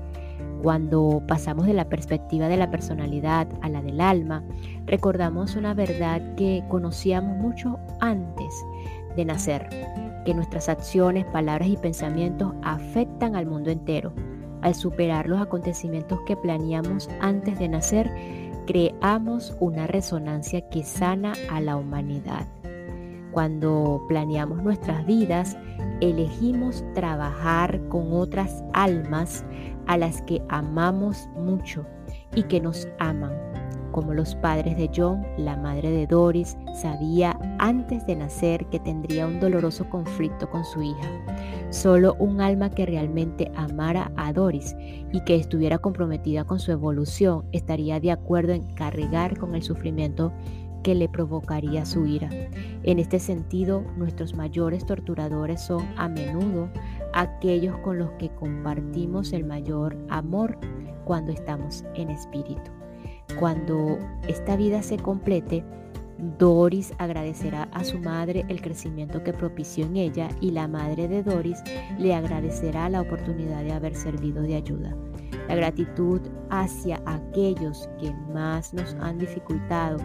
Cuando 0.62 1.22
pasamos 1.26 1.66
de 1.66 1.72
la 1.72 1.88
perspectiva 1.88 2.48
de 2.48 2.58
la 2.58 2.70
personalidad 2.70 3.48
a 3.62 3.68
la 3.68 3.80
del 3.80 4.00
alma, 4.00 4.44
recordamos 4.84 5.56
una 5.56 5.72
verdad 5.72 6.34
que 6.34 6.62
conocíamos 6.68 7.36
mucho 7.38 7.78
antes 8.00 8.52
de 9.16 9.24
nacer 9.24 9.68
que 10.24 10.34
nuestras 10.34 10.68
acciones, 10.68 11.24
palabras 11.26 11.68
y 11.68 11.76
pensamientos 11.76 12.52
afectan 12.62 13.36
al 13.36 13.46
mundo 13.46 13.70
entero. 13.70 14.12
Al 14.60 14.74
superar 14.74 15.28
los 15.28 15.40
acontecimientos 15.40 16.20
que 16.26 16.36
planeamos 16.36 17.08
antes 17.20 17.58
de 17.58 17.68
nacer, 17.68 18.10
creamos 18.66 19.56
una 19.60 19.86
resonancia 19.86 20.68
que 20.68 20.84
sana 20.84 21.32
a 21.50 21.60
la 21.60 21.76
humanidad. 21.76 22.46
Cuando 23.32 24.04
planeamos 24.08 24.62
nuestras 24.62 25.04
vidas, 25.06 25.56
elegimos 26.00 26.84
trabajar 26.94 27.80
con 27.88 28.12
otras 28.12 28.62
almas 28.72 29.44
a 29.86 29.96
las 29.96 30.22
que 30.22 30.42
amamos 30.48 31.28
mucho 31.34 31.86
y 32.34 32.44
que 32.44 32.60
nos 32.60 32.86
aman 32.98 33.32
como 33.92 34.14
los 34.14 34.34
padres 34.34 34.76
de 34.76 34.90
John, 34.94 35.24
la 35.36 35.56
madre 35.56 35.90
de 35.90 36.06
Doris 36.06 36.56
sabía 36.74 37.38
antes 37.58 38.04
de 38.06 38.16
nacer 38.16 38.66
que 38.66 38.80
tendría 38.80 39.26
un 39.26 39.38
doloroso 39.38 39.88
conflicto 39.88 40.50
con 40.50 40.64
su 40.64 40.82
hija. 40.82 41.08
Solo 41.70 42.16
un 42.18 42.40
alma 42.40 42.70
que 42.70 42.86
realmente 42.86 43.52
amara 43.54 44.10
a 44.16 44.32
Doris 44.32 44.74
y 45.12 45.20
que 45.24 45.36
estuviera 45.36 45.78
comprometida 45.78 46.44
con 46.44 46.58
su 46.58 46.72
evolución 46.72 47.44
estaría 47.52 48.00
de 48.00 48.10
acuerdo 48.10 48.52
en 48.52 48.74
cargar 48.74 49.38
con 49.38 49.54
el 49.54 49.62
sufrimiento 49.62 50.32
que 50.82 50.94
le 50.94 51.08
provocaría 51.08 51.86
su 51.86 52.06
ira. 52.06 52.28
En 52.82 52.98
este 52.98 53.20
sentido, 53.20 53.84
nuestros 53.96 54.34
mayores 54.34 54.84
torturadores 54.84 55.60
son 55.60 55.86
a 55.96 56.08
menudo 56.08 56.68
aquellos 57.12 57.78
con 57.78 57.98
los 57.98 58.10
que 58.12 58.30
compartimos 58.30 59.32
el 59.32 59.44
mayor 59.44 59.96
amor 60.08 60.58
cuando 61.04 61.32
estamos 61.32 61.84
en 61.94 62.10
espíritu. 62.10 62.81
Cuando 63.38 63.98
esta 64.28 64.56
vida 64.56 64.82
se 64.82 64.96
complete, 64.96 65.64
Doris 66.38 66.92
agradecerá 66.98 67.64
a 67.72 67.82
su 67.82 67.98
madre 67.98 68.44
el 68.48 68.62
crecimiento 68.62 69.24
que 69.24 69.32
propició 69.32 69.86
en 69.86 69.96
ella 69.96 70.28
y 70.40 70.52
la 70.52 70.68
madre 70.68 71.08
de 71.08 71.22
Doris 71.22 71.60
le 71.98 72.14
agradecerá 72.14 72.88
la 72.88 73.00
oportunidad 73.00 73.64
de 73.64 73.72
haber 73.72 73.96
servido 73.96 74.42
de 74.42 74.54
ayuda. 74.54 74.96
La 75.48 75.56
gratitud 75.56 76.20
hacia 76.50 77.02
aquellos 77.06 77.88
que 78.00 78.12
más 78.32 78.72
nos 78.72 78.94
han 79.00 79.18
dificultado 79.18 79.96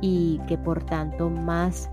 y 0.00 0.38
que 0.46 0.56
por 0.56 0.84
tanto 0.84 1.30
más 1.30 1.90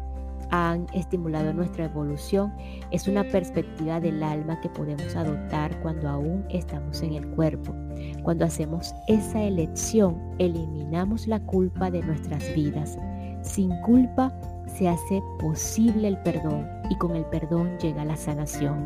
han 0.53 0.85
estimulado 0.93 1.51
nuestra 1.51 1.85
evolución 1.85 2.53
es 2.91 3.07
una 3.07 3.23
perspectiva 3.23 3.99
del 3.99 4.21
alma 4.21 4.61
que 4.61 4.69
podemos 4.69 5.15
adoptar 5.15 5.75
cuando 5.81 6.07
aún 6.07 6.45
estamos 6.51 7.01
en 7.01 7.13
el 7.13 7.27
cuerpo. 7.29 7.73
Cuando 8.21 8.45
hacemos 8.45 8.93
esa 9.07 9.41
elección, 9.41 10.15
eliminamos 10.37 11.25
la 11.25 11.39
culpa 11.39 11.89
de 11.89 12.03
nuestras 12.03 12.53
vidas. 12.53 12.99
Sin 13.41 13.71
culpa 13.81 14.31
se 14.67 14.87
hace 14.87 15.23
posible 15.39 16.07
el 16.07 16.17
perdón 16.19 16.67
y 16.91 16.97
con 16.97 17.15
el 17.15 17.25
perdón 17.25 17.75
llega 17.79 18.05
la 18.05 18.15
sanación. 18.15 18.77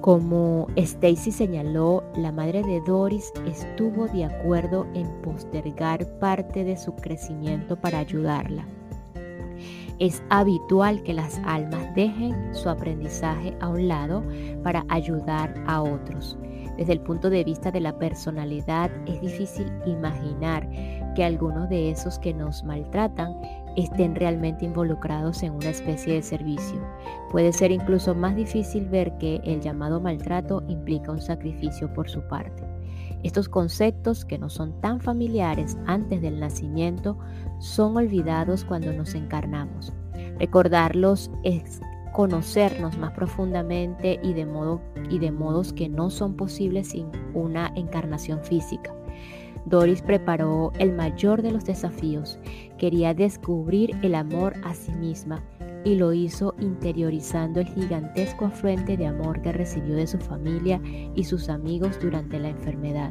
Como 0.00 0.66
Stacy 0.74 1.30
señaló, 1.30 2.02
la 2.16 2.32
madre 2.32 2.64
de 2.64 2.80
Doris 2.80 3.32
estuvo 3.46 4.08
de 4.08 4.24
acuerdo 4.24 4.84
en 4.94 5.06
postergar 5.22 6.04
parte 6.18 6.64
de 6.64 6.76
su 6.76 6.96
crecimiento 6.96 7.76
para 7.76 8.00
ayudarla. 8.00 8.66
Es 10.00 10.22
habitual 10.30 11.02
que 11.02 11.12
las 11.12 11.38
almas 11.44 11.94
dejen 11.94 12.54
su 12.54 12.70
aprendizaje 12.70 13.54
a 13.60 13.68
un 13.68 13.86
lado 13.86 14.24
para 14.62 14.86
ayudar 14.88 15.62
a 15.66 15.82
otros. 15.82 16.38
Desde 16.78 16.94
el 16.94 17.00
punto 17.00 17.28
de 17.28 17.44
vista 17.44 17.70
de 17.70 17.80
la 17.80 17.98
personalidad 17.98 18.90
es 19.06 19.20
difícil 19.20 19.70
imaginar 19.84 20.66
que 21.14 21.22
algunos 21.22 21.68
de 21.68 21.90
esos 21.90 22.18
que 22.18 22.32
nos 22.32 22.64
maltratan 22.64 23.36
estén 23.76 24.14
realmente 24.14 24.64
involucrados 24.64 25.42
en 25.42 25.52
una 25.52 25.68
especie 25.68 26.14
de 26.14 26.22
servicio. 26.22 26.80
Puede 27.30 27.52
ser 27.52 27.70
incluso 27.70 28.14
más 28.14 28.34
difícil 28.34 28.88
ver 28.88 29.18
que 29.18 29.42
el 29.44 29.60
llamado 29.60 30.00
maltrato 30.00 30.62
implica 30.66 31.12
un 31.12 31.20
sacrificio 31.20 31.92
por 31.92 32.08
su 32.08 32.26
parte. 32.26 32.69
Estos 33.22 33.48
conceptos 33.48 34.24
que 34.24 34.38
no 34.38 34.48
son 34.48 34.80
tan 34.80 35.00
familiares 35.00 35.76
antes 35.86 36.22
del 36.22 36.40
nacimiento 36.40 37.18
son 37.58 37.96
olvidados 37.96 38.64
cuando 38.64 38.92
nos 38.92 39.14
encarnamos. 39.14 39.92
Recordarlos 40.38 41.30
es 41.42 41.80
conocernos 42.12 42.98
más 42.98 43.12
profundamente 43.12 44.18
y 44.22 44.32
de, 44.32 44.46
y 45.10 45.18
de 45.18 45.30
modos 45.30 45.72
que 45.72 45.88
no 45.88 46.10
son 46.10 46.34
posibles 46.34 46.88
sin 46.88 47.08
una 47.34 47.72
encarnación 47.76 48.42
física. 48.42 48.94
Doris 49.66 50.00
preparó 50.00 50.72
el 50.78 50.92
mayor 50.92 51.42
de 51.42 51.52
los 51.52 51.64
desafíos. 51.64 52.38
Quería 52.78 53.12
descubrir 53.12 53.94
el 54.02 54.14
amor 54.14 54.54
a 54.64 54.74
sí 54.74 54.92
misma 54.92 55.42
y 55.84 55.94
lo 55.94 56.12
hizo 56.12 56.54
interiorizando 56.60 57.60
el 57.60 57.66
gigantesco 57.66 58.46
afluente 58.46 58.96
de 58.96 59.06
amor 59.06 59.40
que 59.42 59.52
recibió 59.52 59.94
de 59.94 60.06
su 60.06 60.18
familia 60.18 60.80
y 61.14 61.24
sus 61.24 61.48
amigos 61.48 61.98
durante 62.00 62.38
la 62.38 62.48
enfermedad. 62.48 63.10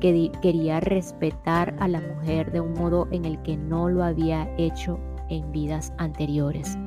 Quería 0.00 0.80
respetar 0.80 1.74
a 1.80 1.88
la 1.88 2.00
mujer 2.00 2.52
de 2.52 2.60
un 2.60 2.72
modo 2.74 3.08
en 3.10 3.24
el 3.24 3.40
que 3.42 3.56
no 3.56 3.88
lo 3.88 4.04
había 4.04 4.48
hecho 4.56 4.98
en 5.28 5.50
vidas 5.52 5.92
anteriores. 5.98 6.78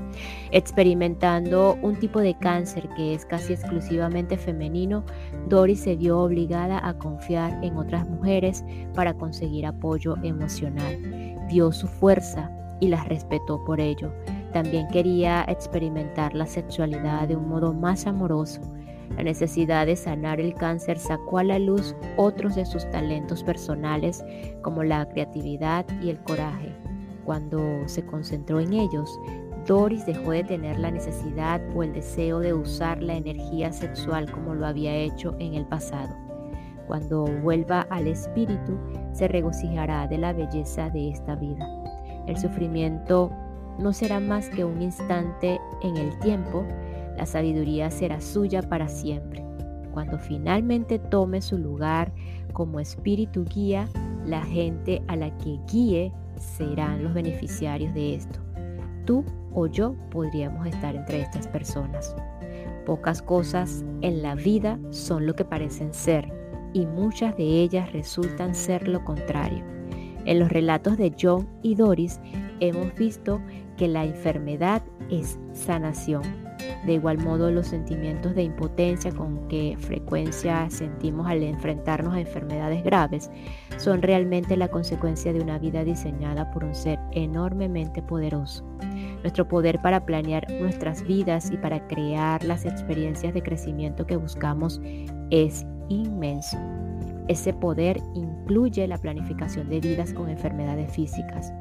Experimentando 0.51 1.77
un 1.81 1.95
tipo 1.97 2.19
de 2.19 2.35
cáncer 2.37 2.89
que 2.95 3.13
es 3.13 3.25
casi 3.25 3.53
exclusivamente 3.53 4.37
femenino, 4.37 5.03
Doris 5.47 5.81
se 5.81 5.95
vio 5.95 6.19
obligada 6.19 6.85
a 6.87 6.97
confiar 6.97 7.63
en 7.63 7.77
otras 7.77 8.07
mujeres 8.09 8.63
para 8.95 9.13
conseguir 9.13 9.65
apoyo 9.65 10.15
emocional. 10.23 10.97
Vio 11.49 11.71
su 11.71 11.87
fuerza 11.87 12.49
y 12.79 12.87
las 12.87 13.07
respetó 13.07 13.63
por 13.65 13.79
ello. 13.79 14.11
También 14.53 14.87
quería 14.87 15.45
experimentar 15.47 16.33
la 16.33 16.45
sexualidad 16.45 17.27
de 17.27 17.35
un 17.35 17.47
modo 17.47 17.73
más 17.73 18.07
amoroso. 18.07 18.61
La 19.15 19.23
necesidad 19.23 19.85
de 19.85 19.95
sanar 19.95 20.39
el 20.39 20.53
cáncer 20.53 20.97
sacó 20.97 21.39
a 21.39 21.43
la 21.43 21.59
luz 21.59 21.95
otros 22.17 22.55
de 22.55 22.65
sus 22.65 22.89
talentos 22.89 23.43
personales 23.43 24.23
como 24.61 24.83
la 24.83 25.07
creatividad 25.09 25.85
y 26.01 26.09
el 26.09 26.19
coraje. 26.19 26.75
Cuando 27.25 27.87
se 27.87 28.05
concentró 28.05 28.59
en 28.59 28.73
ellos, 28.73 29.19
Doris 29.67 30.05
dejó 30.05 30.31
de 30.31 30.43
tener 30.43 30.79
la 30.79 30.89
necesidad 30.89 31.61
o 31.75 31.83
el 31.83 31.93
deseo 31.93 32.39
de 32.39 32.53
usar 32.53 33.03
la 33.03 33.15
energía 33.15 33.71
sexual 33.71 34.31
como 34.31 34.55
lo 34.55 34.65
había 34.65 34.95
hecho 34.95 35.35
en 35.39 35.53
el 35.53 35.65
pasado. 35.65 36.15
Cuando 36.87 37.25
vuelva 37.43 37.81
al 37.91 38.07
espíritu, 38.07 38.79
se 39.11 39.27
regocijará 39.27 40.07
de 40.07 40.17
la 40.17 40.33
belleza 40.33 40.89
de 40.89 41.09
esta 41.09 41.35
vida. 41.35 41.67
El 42.25 42.35
sufrimiento 42.37 43.31
no 43.79 43.93
será 43.93 44.19
más 44.19 44.49
que 44.49 44.65
un 44.65 44.81
instante 44.81 45.59
en 45.81 45.97
el 45.97 46.17
tiempo, 46.19 46.65
la 47.17 47.25
sabiduría 47.25 47.89
será 47.91 48.21
suya 48.21 48.61
para 48.61 48.87
siempre. 48.87 49.43
Cuando 49.91 50.19
finalmente 50.19 50.99
tome 50.99 51.41
su 51.41 51.57
lugar 51.57 52.13
como 52.53 52.79
espíritu 52.79 53.45
guía, 53.45 53.87
la 54.25 54.43
gente 54.43 55.01
a 55.07 55.15
la 55.15 55.35
que 55.37 55.59
guíe 55.71 56.13
serán 56.37 57.03
los 57.03 57.13
beneficiarios 57.13 57.93
de 57.93 58.15
esto. 58.15 58.39
Tú 59.05 59.25
o 59.53 59.67
yo 59.67 59.95
podríamos 60.11 60.67
estar 60.67 60.95
entre 60.95 61.21
estas 61.21 61.47
personas. 61.47 62.15
Pocas 62.85 63.21
cosas 63.21 63.83
en 64.01 64.21
la 64.21 64.35
vida 64.35 64.79
son 64.91 65.25
lo 65.25 65.35
que 65.35 65.45
parecen 65.45 65.93
ser 65.93 66.31
y 66.73 66.85
muchas 66.85 67.35
de 67.35 67.43
ellas 67.43 67.91
resultan 67.91 68.55
ser 68.55 68.87
lo 68.87 69.03
contrario. 69.03 69.63
En 70.25 70.39
los 70.39 70.49
relatos 70.49 70.97
de 70.97 71.13
John 71.19 71.47
y 71.63 71.75
Doris 71.75 72.19
hemos 72.59 72.93
visto 72.95 73.41
que 73.79 73.87
la 73.87 74.03
enfermedad 74.03 74.83
es 75.09 75.39
sanación. 75.53 76.23
De 76.85 76.93
igual 76.93 77.17
modo, 77.17 77.49
los 77.49 77.67
sentimientos 77.67 78.35
de 78.35 78.43
impotencia 78.43 79.09
con 79.11 79.47
que 79.47 79.77
frecuencia 79.79 80.69
sentimos 80.69 81.27
al 81.27 81.43
enfrentarnos 81.43 82.13
a 82.13 82.19
enfermedades 82.19 82.83
graves 82.83 83.31
son 83.77 84.01
realmente 84.01 84.57
la 84.57 84.67
consecuencia 84.67 85.31
de 85.31 85.39
una 85.39 85.59
vida 85.59 85.85
diseñada 85.85 86.51
por 86.51 86.65
un 86.65 86.75
ser 86.75 86.99
enormemente 87.13 88.01
poderoso. 88.01 88.65
Nuestro 89.21 89.47
poder 89.47 89.81
para 89.81 90.05
planear 90.05 90.45
nuestras 90.59 91.01
vidas 91.07 91.49
y 91.49 91.55
para 91.55 91.87
crear 91.87 92.43
las 92.43 92.65
experiencias 92.65 93.33
de 93.33 93.43
crecimiento 93.43 94.05
que 94.05 94.17
buscamos 94.17 94.81
es 95.29 95.65
inmenso. 95.87 96.57
Ese 97.29 97.53
poder 97.53 98.01
incluye 98.13 98.85
la 98.87 98.97
planificación 98.97 99.69
de 99.69 99.79
vidas 99.79 100.13
con 100.13 100.29
enfermedades 100.29 100.91
físicas. 100.91 101.53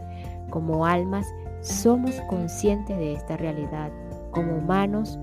Como 0.50 0.86
almas, 0.86 1.26
somos 1.60 2.20
conscientes 2.28 2.96
de 2.96 3.14
esta 3.14 3.36
realidad. 3.36 3.90
Como 4.30 4.56
humanos, 4.56 5.18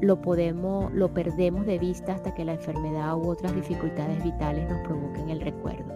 lo 0.00 0.20
podemos, 0.20 0.92
lo 0.92 1.12
perdemos 1.12 1.66
de 1.66 1.78
vista 1.78 2.12
hasta 2.14 2.34
que 2.34 2.44
la 2.44 2.54
enfermedad 2.54 3.16
u 3.16 3.28
otras 3.28 3.54
dificultades 3.54 4.22
vitales 4.22 4.68
nos 4.68 4.80
provoquen 4.86 5.30
el 5.30 5.40
recuerdo. 5.40 5.92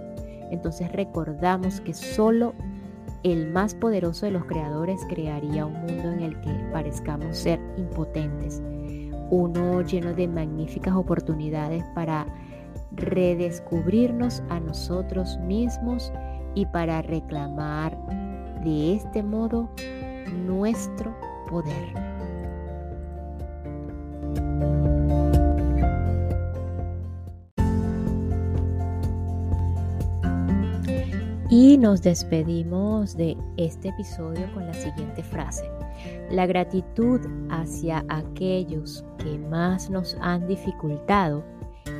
Entonces 0.51 0.91
recordamos 0.93 1.81
que 1.81 1.95
solo 1.95 2.55
el 3.23 3.51
más 3.51 3.75
poderoso 3.75 4.27
de 4.27 4.33
los 4.33 4.45
creadores 4.47 5.01
crearía 5.09 5.67
un 5.67 5.75
mundo 5.75 6.13
en 6.13 6.21
el 6.21 6.41
que 6.41 6.51
parezcamos 6.73 7.37
ser 7.37 7.61
impotentes, 7.77 8.63
uno 9.31 9.83
lleno 9.83 10.15
de 10.15 10.27
magníficas 10.27 10.95
oportunidades 10.95 11.85
para 11.95 12.27
redescubrirnos 12.93 14.43
a 14.49 14.59
nosotros 14.59 15.39
mismos 15.41 16.13
y 16.55 16.67
para 16.67 17.03
reclamar 17.03 17.97
de 18.65 18.95
este 18.95 19.23
modo 19.23 19.69
nuestro 20.47 21.15
poder. 21.49 22.11
Y 31.53 31.77
nos 31.79 32.01
despedimos 32.01 33.17
de 33.17 33.37
este 33.57 33.89
episodio 33.89 34.47
con 34.55 34.69
la 34.69 34.73
siguiente 34.73 35.25
frase. 35.25 35.65
La 36.31 36.47
gratitud 36.47 37.21
hacia 37.51 38.05
aquellos 38.09 39.05
que 39.19 39.37
más 39.37 39.91
nos 39.91 40.17
han 40.21 40.47
dificultado 40.47 41.43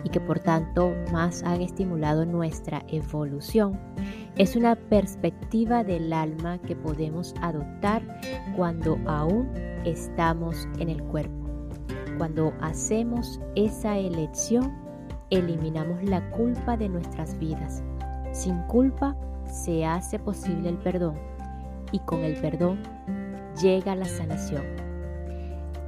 y 0.05 0.09
que 0.11 0.21
por 0.21 0.39
tanto 0.39 0.95
más 1.13 1.43
han 1.43 1.63
estimulado 1.63 2.25
nuestra 2.25 2.85
evolución. 2.87 3.77
Es 4.41 4.57
una 4.57 4.75
perspectiva 4.75 5.85
del 5.85 6.15
alma 6.15 6.57
que 6.63 6.75
podemos 6.75 7.35
adoptar 7.43 8.01
cuando 8.57 8.99
aún 9.05 9.51
estamos 9.85 10.67
en 10.79 10.89
el 10.89 11.03
cuerpo. 11.03 11.35
Cuando 12.17 12.51
hacemos 12.63 13.39
esa 13.55 13.99
elección, 13.99 14.75
eliminamos 15.29 16.03
la 16.05 16.27
culpa 16.31 16.79
de 16.79 16.89
nuestras 16.89 17.39
vidas. 17.39 17.83
Sin 18.33 18.57
culpa 18.63 19.15
se 19.45 19.85
hace 19.85 20.19
posible 20.19 20.71
el 20.71 20.79
perdón 20.79 21.17
y 21.93 21.99
con 21.99 22.25
el 22.25 22.41
perdón 22.41 22.79
llega 23.61 23.95
la 23.95 24.07
sanación. 24.07 24.65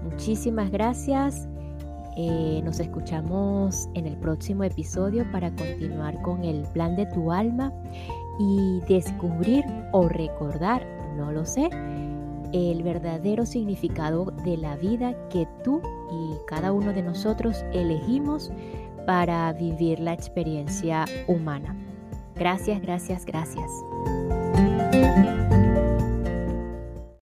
Muchísimas 0.05 0.71
gracias 0.71 1.49
eh, 2.15 2.61
nos 2.63 2.79
escuchamos 2.79 3.89
en 3.95 4.07
el 4.07 4.19
próximo 4.19 4.65
episodio 4.65 5.25
para 5.33 5.51
continuar 5.55 6.21
con 6.21 6.45
el 6.45 6.61
plan 6.75 6.95
de 6.95 7.07
tu 7.07 7.33
alma 7.33 7.73
y 8.39 8.81
descubrir 8.89 9.65
o 9.93 10.09
recordar, 10.09 10.87
no 11.17 11.33
lo 11.33 11.45
sé, 11.45 11.69
el 12.53 12.83
verdadero 12.83 13.47
significado 13.47 14.27
de 14.45 14.57
la 14.57 14.77
vida 14.77 15.15
que 15.29 15.47
tú 15.65 15.81
y 16.11 16.37
cada 16.47 16.73
uno 16.73 16.93
de 16.93 17.03
nosotros 17.03 17.65
elegimos 17.73 18.51
para 19.07 19.53
vivir 19.53 20.01
la 20.01 20.13
experiencia 20.13 21.05
humana. 21.27 21.75
Gracias, 22.35 22.81
gracias, 22.83 23.25
gracias. 23.25 23.71